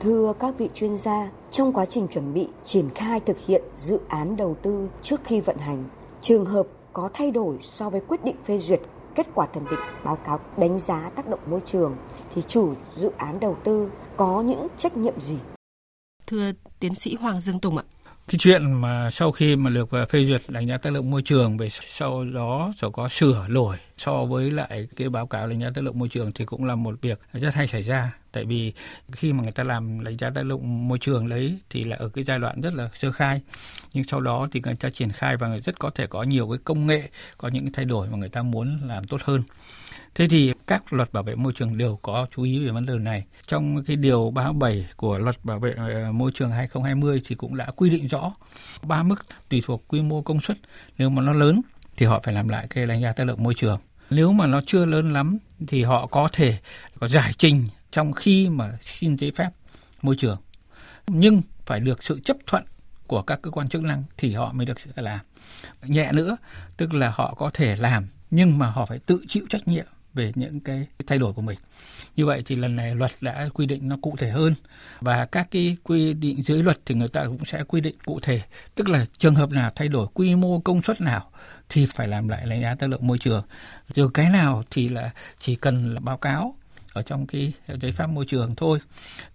[0.00, 3.98] Thưa các vị chuyên gia, trong quá trình chuẩn bị triển khai thực hiện dự
[4.08, 5.84] án đầu tư trước khi vận hành,
[6.20, 8.80] trường hợp có thay đổi so với quyết định phê duyệt
[9.14, 11.96] kết quả thẩm định báo cáo đánh giá tác động môi trường
[12.34, 15.36] thì chủ dự án đầu tư có những trách nhiệm gì?
[16.26, 17.84] Thưa tiến sĩ Hoàng Dương Tùng ạ
[18.28, 21.22] cái chuyện mà sau khi mà được à, phê duyệt đánh giá tác động môi
[21.22, 25.60] trường về sau đó sẽ có sửa đổi so với lại cái báo cáo đánh
[25.60, 28.12] giá tác động môi trường thì cũng là một việc rất hay xảy ra.
[28.32, 28.72] Tại vì
[29.12, 32.08] khi mà người ta làm đánh giá tác động môi trường đấy thì là ở
[32.08, 33.40] cái giai đoạn rất là sơ khai.
[33.92, 36.48] Nhưng sau đó thì người ta triển khai và người rất có thể có nhiều
[36.48, 39.42] cái công nghệ, có những cái thay đổi mà người ta muốn làm tốt hơn.
[40.14, 42.94] Thế thì các luật bảo vệ môi trường đều có chú ý về vấn đề
[42.94, 43.24] này.
[43.46, 47.66] Trong cái điều 37 của luật bảo vệ ờ, môi trường 2020 thì cũng đã
[47.76, 48.32] quy định rõ
[48.82, 50.58] ba mức tùy thuộc quy mô công suất.
[50.98, 51.60] Nếu mà nó lớn
[51.96, 53.80] thì họ phải làm lại cái đánh giá tác động môi trường.
[54.10, 56.58] Nếu mà nó chưa lớn lắm thì họ có thể
[57.00, 59.50] có giải trình trong khi mà xin giấy phép
[60.02, 60.38] môi trường.
[61.06, 62.64] Nhưng phải được sự chấp thuận
[63.06, 65.20] của các cơ quan chức năng thì họ mới được làm.
[65.82, 66.36] Nhẹ nữa,
[66.76, 70.32] tức là họ có thể làm nhưng mà họ phải tự chịu trách nhiệm về
[70.34, 71.58] những cái thay đổi của mình.
[72.16, 74.54] Như vậy thì lần này luật đã quy định nó cụ thể hơn
[75.00, 78.20] và các cái quy định dưới luật thì người ta cũng sẽ quy định cụ
[78.20, 78.42] thể,
[78.74, 81.30] tức là trường hợp nào thay đổi quy mô công suất nào
[81.68, 83.44] thì phải làm lại đánh giá tác động môi trường.
[83.94, 86.56] Rồi cái nào thì là chỉ cần là báo cáo
[86.92, 88.78] ở trong cái giấy phép môi trường thôi.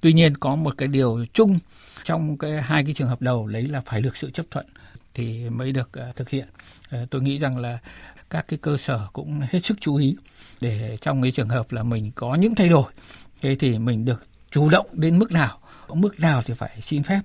[0.02, 1.60] Tuy nhiên có một cái điều chung
[2.04, 4.66] trong cái hai cái trường hợp đầu lấy là phải được sự chấp thuận
[5.14, 6.48] thì mới được uh, thực hiện.
[6.96, 7.80] Uh, tôi nghĩ rằng là
[8.30, 10.18] các cái cơ sở cũng hết sức chú ý
[10.62, 12.92] để trong cái trường hợp là mình có những thay đổi,
[13.42, 15.60] thế thì mình được chủ động đến mức nào?
[15.94, 17.20] Mức nào thì phải xin phép,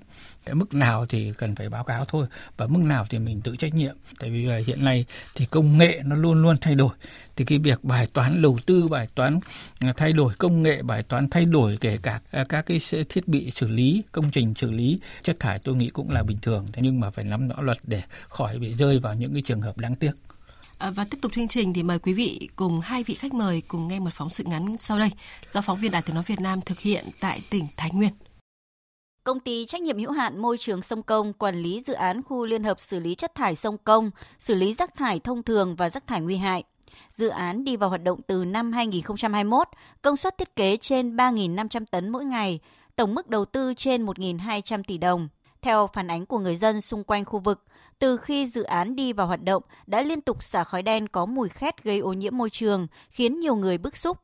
[0.53, 3.75] mức nào thì cần phải báo cáo thôi, và mức nào thì mình tự trách
[3.75, 3.97] nhiệm.
[4.21, 6.95] Tại vì hiện nay thì công nghệ nó luôn luôn thay đổi.
[7.37, 9.41] Thì cái việc bài toán đầu tư, bài toán
[9.81, 13.29] à, thay đổi công nghệ, bài toán thay đổi kể cả à, các cái thiết
[13.29, 16.67] bị xử lý, công trình xử lý, chất thải tôi nghĩ cũng là bình thường.
[16.73, 19.61] Thế nhưng mà phải nắm rõ luật để khỏi bị rơi vào những cái trường
[19.61, 20.13] hợp đáng tiếc.
[20.83, 23.63] Ờ, và tiếp tục chương trình thì mời quý vị cùng hai vị khách mời
[23.69, 25.11] cùng nghe một phóng sự ngắn sau đây
[25.51, 28.11] do phóng viên Đài Tiếng nói Việt Nam thực hiện tại tỉnh Thái Nguyên.
[29.25, 32.47] Công ty trách nhiệm hữu hạn môi trường sông Công quản lý dự án khu
[32.47, 35.91] liên hợp xử lý chất thải sông Công, xử lý rác thải thông thường và
[35.91, 36.65] rác thải nguy hại.
[37.11, 39.69] Dự án đi vào hoạt động từ năm 2021,
[40.03, 42.61] công suất thiết kế trên 3.500 tấn mỗi ngày,
[42.97, 45.29] tổng mức đầu tư trên 1.200 tỷ đồng.
[45.63, 47.65] Theo phản ánh của người dân xung quanh khu vực,
[48.03, 51.27] từ khi dự án đi vào hoạt động đã liên tục xả khói đen có
[51.27, 54.19] mùi khét gây ô nhiễm môi trường, khiến nhiều người bức xúc.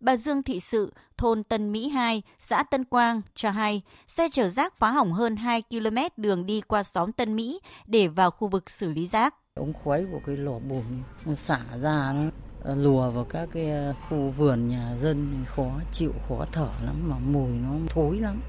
[0.00, 4.48] Bà Dương Thị Sự, thôn Tân Mỹ 2, xã Tân Quang cho hay xe chở
[4.48, 8.48] rác phá hỏng hơn 2 km đường đi qua xóm Tân Mỹ để vào khu
[8.48, 9.34] vực xử lý rác.
[9.54, 10.84] Ống khói của cái lò bùn
[11.26, 12.30] nó xả ra nó
[12.74, 17.16] lùa vào các cái ờ, khu vườn nhà dân khó chịu khó thở lắm mà
[17.18, 18.40] mùi nó thối lắm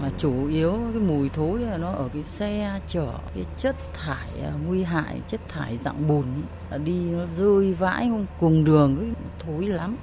[0.00, 4.28] mà chủ yếu cái mùi thối là nó ở cái xe chở cái chất thải
[4.42, 6.24] à, nguy hại chất thải dạng bùn
[6.70, 9.96] ấy, đi nó rơi vãi không cùng đường cái thối lắm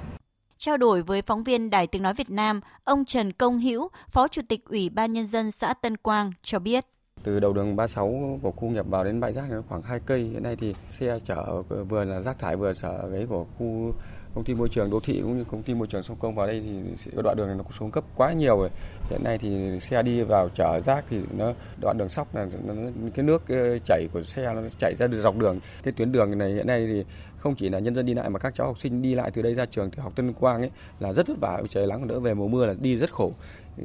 [0.58, 4.28] Trao đổi với phóng viên Đài Tiếng Nói Việt Nam, ông Trần Công Hữu, Phó
[4.28, 6.84] Chủ tịch Ủy ban Nhân dân xã Tân Quang cho biết.
[7.22, 10.22] Từ đầu đường 36 của khu nghiệp vào đến bãi rác khoảng 2 cây.
[10.22, 13.92] Hiện nay thì xe chở vừa là rác thải vừa chở cái của khu
[14.38, 16.46] công ty môi trường đô thị cũng như công ty môi trường sông công vào
[16.46, 18.68] đây thì đoạn đường này nó xuống cấp quá nhiều rồi.
[19.10, 22.74] Hiện nay thì xe đi vào chở rác thì nó đoạn đường sóc là nó,
[23.14, 25.60] cái nước ờ, chảy của xe nó chảy ra được dọc đường.
[25.82, 27.04] Cái tuyến đường này hiện nay thì
[27.36, 29.42] không chỉ là nhân dân đi lại mà các cháu học sinh đi lại từ
[29.42, 30.70] đây ra trường tiểu học Tân Quang ấy
[31.00, 31.62] là rất vất vả.
[31.70, 33.32] Trời nắng đỡ về mùa mưa là đi rất khổ.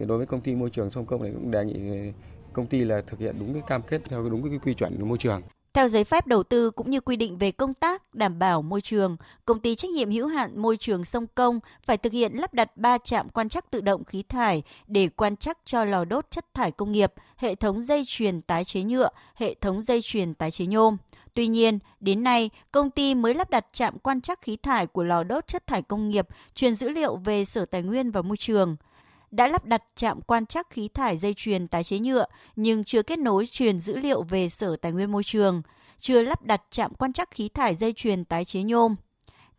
[0.08, 2.12] Đối với công ty môi trường sông công này cũng đề nghị
[2.54, 5.06] công ty là thực hiện đúng cái cam kết theo đúng cái quy chuẩn của
[5.06, 5.42] môi trường
[5.74, 8.82] theo giấy phép đầu tư cũng như quy định về công tác đảm bảo môi
[8.82, 12.54] trường, công ty trách nhiệm hữu hạn môi trường sông Công phải thực hiện lắp
[12.54, 16.32] đặt 3 trạm quan trắc tự động khí thải để quan trắc cho lò đốt
[16.32, 20.34] chất thải công nghiệp, hệ thống dây chuyền tái chế nhựa, hệ thống dây chuyền
[20.34, 20.98] tái chế nhôm.
[21.34, 25.04] Tuy nhiên, đến nay, công ty mới lắp đặt trạm quan trắc khí thải của
[25.04, 28.38] lò đốt chất thải công nghiệp, truyền dữ liệu về Sở Tài nguyên và Môi
[28.38, 28.76] trường–
[29.34, 33.02] đã lắp đặt trạm quan trắc khí thải dây chuyền tái chế nhựa nhưng chưa
[33.02, 35.62] kết nối truyền dữ liệu về Sở Tài nguyên Môi trường,
[36.00, 38.96] chưa lắp đặt trạm quan trắc khí thải dây chuyền tái chế nhôm.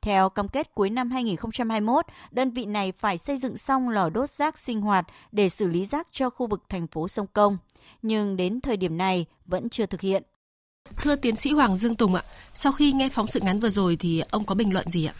[0.01, 4.31] Theo cam kết cuối năm 2021, đơn vị này phải xây dựng xong lò đốt
[4.31, 7.59] rác sinh hoạt để xử lý rác cho khu vực thành phố Sông Công,
[8.03, 10.23] nhưng đến thời điểm này vẫn chưa thực hiện.
[10.97, 12.23] Thưa tiến sĩ Hoàng Dương Tùng ạ,
[12.55, 15.13] sau khi nghe phóng sự ngắn vừa rồi thì ông có bình luận gì ạ?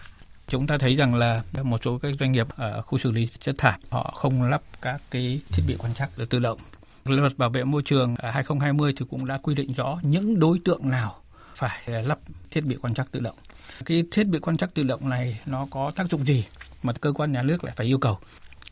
[0.49, 3.59] Chúng ta thấy rằng là một số các doanh nghiệp ở khu xử lý chất
[3.59, 6.59] thải, họ không lắp các cái thiết bị quan trắc tự động.
[7.05, 10.91] Luật bảo vệ môi trường 2020 thì cũng đã quy định rõ những đối tượng
[10.91, 11.21] nào
[11.55, 12.19] phải ờ, lắp
[12.51, 13.37] thiết bị quan trắc tự động.
[13.85, 16.45] Cái thiết bị quan trắc tự động này nó có tác dụng gì
[16.83, 18.19] mà cơ quan nhà nước lại phải yêu cầu?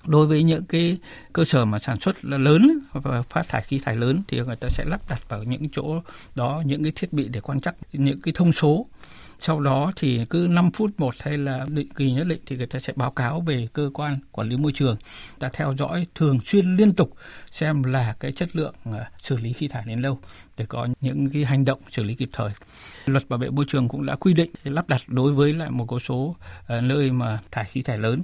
[0.06, 0.98] Đối với những cái
[1.32, 4.68] cơ sở mà sản xuất lớn và phát thải khí thải lớn thì người ta
[4.70, 6.02] sẽ lắp đặt vào những chỗ
[6.34, 8.86] đó những cái thiết bị để quan trắc những cái thông số
[9.44, 12.66] sau đó thì cứ 5 phút một hay là định kỳ nhất định thì người
[12.66, 14.96] ta sẽ báo cáo về cơ quan quản lý môi trường.
[15.38, 17.14] Ta theo dõi thường xuyên liên tục
[17.52, 20.18] xem là cái chất lượng ờ, xử lý khí thải đến đâu
[20.58, 22.50] để có những cái hành động xử lý kịp thời.
[23.06, 25.86] Luật bảo vệ môi trường cũng đã quy định, lắp đặt đối với lại một
[26.02, 28.22] số ờ, nơi mà thải khí thải lớn.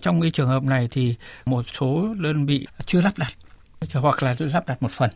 [0.00, 3.32] Trong cái trường hợp này thì một số đơn vị chưa lắp đặt,
[3.94, 5.10] hoặc là lắp đặt một phần.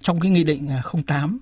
[0.00, 1.38] Trong cái nghị định ờ, 08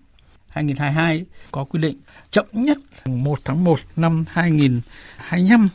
[0.52, 1.96] 2022 có quy định
[2.30, 5.68] chậm nhất 1 tháng 1 năm 2025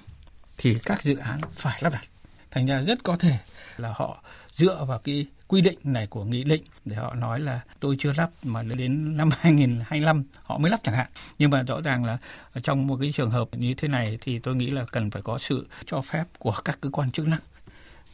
[0.58, 2.04] thì các dự án phải lắp đặt.
[2.52, 3.38] Thành ra rất có thể
[3.78, 7.60] là họ dựa vào cái quy định này của nghị định để họ nói là
[7.80, 11.08] tôi chưa lắp mà đến năm 2025 họ mới lắp chẳng hạn.
[11.40, 12.18] Nhưng mà rõ ràng là
[12.63, 15.38] trong một cái trường hợp như thế này thì tôi nghĩ là cần phải có
[15.38, 17.40] sự cho phép của các cơ quan chức năng.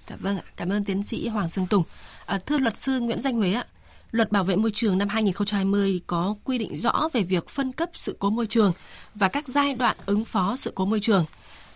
[0.07, 1.83] Dạ vâng ạ, cảm ơn tiến sĩ Hoàng Sương Tùng.
[2.25, 3.65] À, thưa luật sư Nguyễn Danh Huế ạ,
[4.13, 7.89] Luật Bảo vệ môi trường năm 2020 có quy định rõ về việc phân cấp
[7.93, 8.73] sự cố môi trường
[9.15, 11.25] và các giai đoạn ứng phó sự cố môi trường.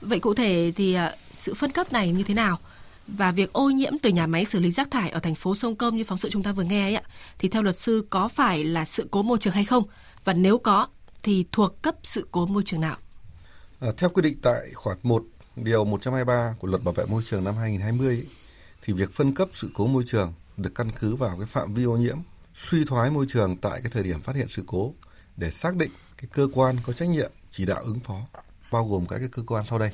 [0.02, 2.60] Vậy cụ thể thì à, sự phân cấp này như thế nào?
[3.08, 5.76] Và việc ô nhiễm từ nhà máy xử lý rác thải ở thành phố Sông
[5.76, 7.02] Công như phóng sự chúng ta vừa nghe ấy ạ,
[7.39, 9.84] thì theo luật sư có phải là sự cố môi trường hay không?
[10.23, 10.88] Và nếu có
[11.23, 12.97] thì thuộc cấp sự cố môi trường nào?
[13.80, 15.23] À, theo quy định tại khoản 1
[15.56, 18.28] điều 123 của Luật Bảo vệ môi trường năm 2020
[18.82, 21.84] thì việc phân cấp sự cố môi trường được căn cứ vào cái phạm vi
[21.84, 22.17] ô nhiễm,
[22.56, 24.93] suy thoái môi trường tại cái thời điểm phát hiện sự cố
[25.38, 28.22] để xác định cái cơ quan có trách nhiệm chỉ đạo ứng phó
[28.72, 29.91] bao gồm các cái cơ quan sau đây.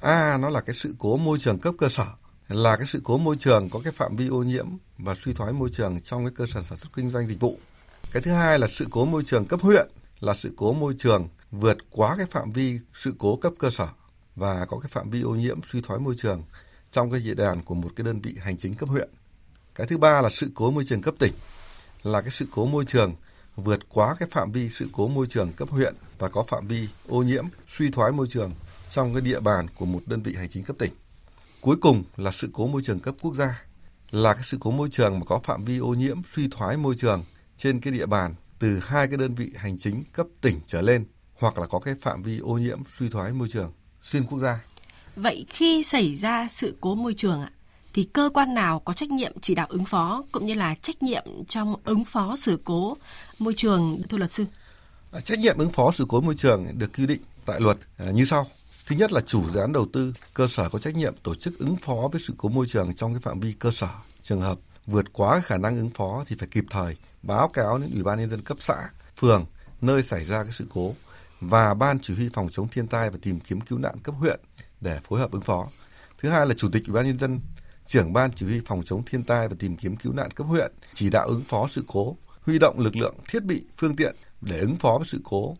[0.00, 2.06] A nó là cái sự cố môi trường cấp cơ sở
[2.48, 4.66] là cái sự cố môi trường có cái phạm vi ô nhiễm
[4.98, 7.58] và suy thoái môi trường trong cái cơ sở sản xuất kinh doanh dịch vụ.
[8.12, 9.88] Cái thứ hai là sự cố môi trường cấp huyện
[10.20, 13.88] là sự cố môi trường vượt quá cái phạm vi sự cố cấp cơ sở
[14.36, 16.42] và có cái phạm vi ô nhiễm suy thoái môi trường
[16.90, 19.10] trong cái địa bàn của một cái đơn vị hành chính cấp huyện.
[19.80, 21.32] Cái thứ ba là sự cố môi trường cấp tỉnh,
[22.02, 23.14] là cái sự cố môi trường
[23.56, 26.88] vượt quá cái phạm vi sự cố môi trường cấp huyện và có phạm vi
[27.08, 28.52] ô nhiễm, suy thoái môi trường
[28.90, 30.92] trong cái địa bàn của một đơn vị hành chính cấp tỉnh.
[31.60, 33.62] Cuối cùng là sự cố môi trường cấp quốc gia,
[34.10, 36.94] là cái sự cố môi trường mà có phạm vi ô nhiễm, suy thoái môi
[36.96, 37.24] trường
[37.56, 41.04] trên cái địa bàn từ hai cái đơn vị hành chính cấp tỉnh trở lên
[41.38, 44.58] hoặc là có cái phạm vi ô nhiễm, suy thoái môi trường xuyên quốc gia.
[45.16, 47.50] Vậy khi xảy ra sự cố môi trường ạ,
[47.94, 51.02] thì cơ quan nào có trách nhiệm chỉ đạo ứng phó cũng như là trách
[51.02, 52.96] nhiệm trong ứng phó sự cố
[53.38, 54.44] môi trường thưa luật sư?
[55.12, 58.10] À, trách nhiệm ứng phó sự cố môi trường được quy định tại luật à,
[58.10, 58.46] như sau.
[58.86, 61.58] Thứ nhất là chủ dự án đầu tư, cơ sở có trách nhiệm tổ chức
[61.58, 63.88] ứng phó với sự cố môi trường trong cái phạm vi cơ sở.
[64.22, 67.90] Trường hợp vượt quá khả năng ứng phó thì phải kịp thời báo cáo đến
[67.92, 68.76] Ủy ban nhân dân cấp xã,
[69.16, 69.46] phường
[69.80, 70.94] nơi xảy ra cái sự cố
[71.40, 74.40] và ban chỉ huy phòng chống thiên tai và tìm kiếm cứu nạn cấp huyện
[74.80, 75.68] để phối hợp ứng phó.
[76.18, 77.40] Thứ hai là chủ tịch Ủy ban nhân dân
[77.90, 80.72] trưởng ban chỉ huy phòng chống thiên tai và tìm kiếm cứu nạn cấp huyện
[80.94, 84.58] chỉ đạo ứng phó sự cố, huy động lực lượng, thiết bị, phương tiện để
[84.58, 85.56] ứng phó với sự cố,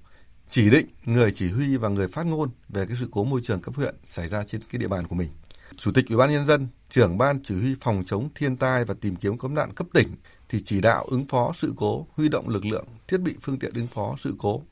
[0.49, 3.61] chỉ định người chỉ huy và người phát ngôn về cái sự cố môi trường
[3.61, 5.29] cấp huyện xảy ra trên cái địa bàn của mình.
[5.77, 8.95] Chủ tịch Ủy ban nhân dân, trưởng ban chỉ huy phòng chống thiên tai và
[9.01, 10.09] tìm kiếm cứu nạn cấp tỉnh
[10.49, 13.75] thì chỉ đạo ứng phó sự cố, huy động lực lượng, thiết bị phương tiện
[13.75, 14.63] ứng phó sự cố,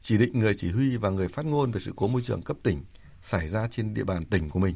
[0.00, 2.56] chỉ định người chỉ huy và người phát ngôn về sự cố môi trường cấp
[2.62, 2.84] tỉnh
[3.22, 4.74] xảy ra trên địa bàn tỉnh của mình.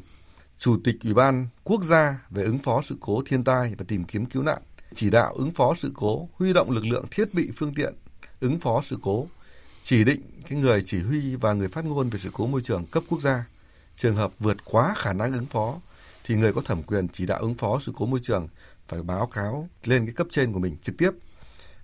[0.63, 4.03] Chủ tịch Ủy ban quốc gia về ứng phó sự cố thiên tai và tìm
[4.03, 4.61] kiếm cứu nạn,
[4.93, 7.93] chỉ đạo ứng phó sự cố, huy động lực lượng thiết bị phương tiện
[8.39, 9.27] ứng phó sự cố,
[9.81, 12.85] chỉ định cái người chỉ huy và người phát ngôn về sự cố môi trường
[12.85, 13.45] cấp quốc gia.
[13.95, 15.75] Trường hợp vượt quá khả năng ứng phó
[16.23, 18.47] thì người có thẩm quyền chỉ đạo ứng phó sự cố môi trường
[18.87, 21.11] phải báo cáo lên cái cấp trên của mình trực tiếp.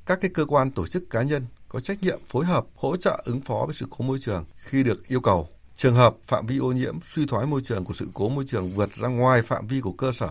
[0.06, 3.22] Các cái cơ quan tổ chức cá nhân có trách nhiệm phối hợp hỗ trợ
[3.26, 6.58] ứng phó với sự cố môi trường khi được yêu cầu Trường hợp phạm vi
[6.58, 9.68] ô nhiễm, suy thoái môi trường của sự cố môi trường vượt ra ngoài phạm
[9.68, 10.30] vi của cơ sở,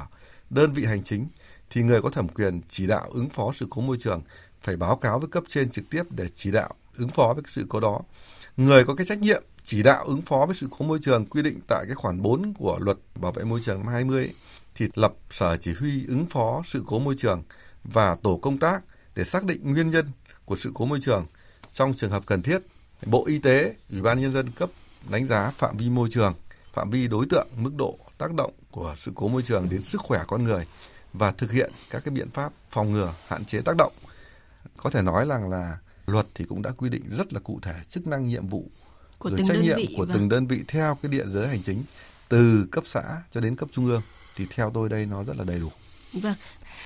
[0.51, 1.29] đơn vị hành chính
[1.71, 4.23] thì người có thẩm quyền chỉ đạo ứng phó sự cố môi trường
[4.63, 7.67] phải báo cáo với cấp trên trực tiếp để chỉ đạo ứng phó với sự
[7.69, 8.01] cố đó.
[8.57, 11.43] Người có cái trách nhiệm chỉ đạo ứng phó với sự cố môi trường quy
[11.43, 14.35] định tại cái khoản 4 của luật bảo vệ môi trường năm 20 ấy,
[14.75, 17.43] thì lập sở chỉ huy ứng phó sự cố môi trường
[17.85, 18.81] và tổ công tác
[19.15, 20.07] để xác định nguyên nhân
[20.45, 21.27] của sự cố môi trường
[21.73, 22.59] trong trường hợp cần thiết.
[23.07, 24.71] Bộ Y tế, Ủy ban nhân dân cấp
[25.11, 26.35] đánh giá phạm vi môi trường,
[26.73, 30.01] phạm vi đối tượng, mức độ tác động của sự cố môi trường đến sức
[30.01, 30.67] khỏe con người
[31.13, 33.93] và thực hiện các cái biện pháp phòng ngừa, hạn chế tác động.
[34.77, 37.75] Có thể nói rằng là luật thì cũng đã quy định rất là cụ thể
[37.89, 38.65] chức năng nhiệm vụ
[39.19, 40.15] của rồi từng trách nhiệm vị, của vâng.
[40.15, 41.83] từng đơn vị theo cái địa giới hành chính
[42.29, 44.03] từ cấp xã cho đến cấp trung ương
[44.37, 45.71] thì theo tôi đây nó rất là đầy đủ.
[46.13, 46.35] Vâng.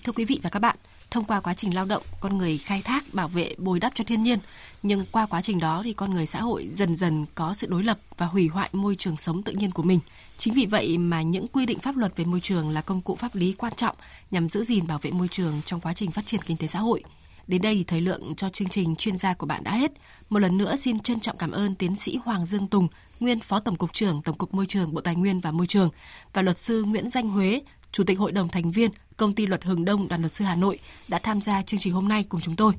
[0.05, 0.77] Thưa quý vị và các bạn,
[1.13, 4.05] thông qua quá trình lao động, con người khai thác, bảo vệ, bồi đắp cho
[4.05, 4.39] thiên nhiên.
[4.83, 7.85] Nhưng qua quá trình đó thì con người xã hội dần dần có sự đối
[7.85, 10.01] lập và hủy hoại môi trường sống tự nhiên của mình.
[10.39, 13.15] Chính vì vậy mà những quy định pháp luật về môi trường là công cụ
[13.15, 13.97] pháp lý quan trọng
[14.31, 16.79] nhằm giữ gìn bảo vệ môi trường trong quá trình phát triển kinh tế xã
[16.79, 17.03] hội.
[17.47, 19.93] Đến đây thì thời lượng cho chương trình chuyên gia của bạn đã hết.
[20.31, 22.89] Một lần nữa xin trân trọng cảm ơn tiến sĩ Hoàng Dương Tùng,
[23.21, 25.91] nguyên Phó Tổng cục trưởng Tổng cục Môi trường Bộ Tài nguyên và Môi trường
[26.33, 28.91] và luật sư Nguyễn Danh Huế, Chủ tịch Hội đồng thành viên
[29.23, 31.93] Công ty Luật Hường Đông Đoàn luật sư Hà Nội đã tham gia chương trình
[31.93, 32.73] hôm nay cùng chúng tôi.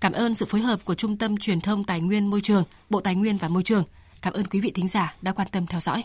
[0.00, 3.00] Cảm ơn sự phối hợp của Trung tâm Truyền thông Tài nguyên Môi trường, Bộ
[3.00, 3.84] Tài nguyên và Môi trường.
[4.22, 6.04] Cảm ơn quý vị thính giả đã quan tâm theo dõi.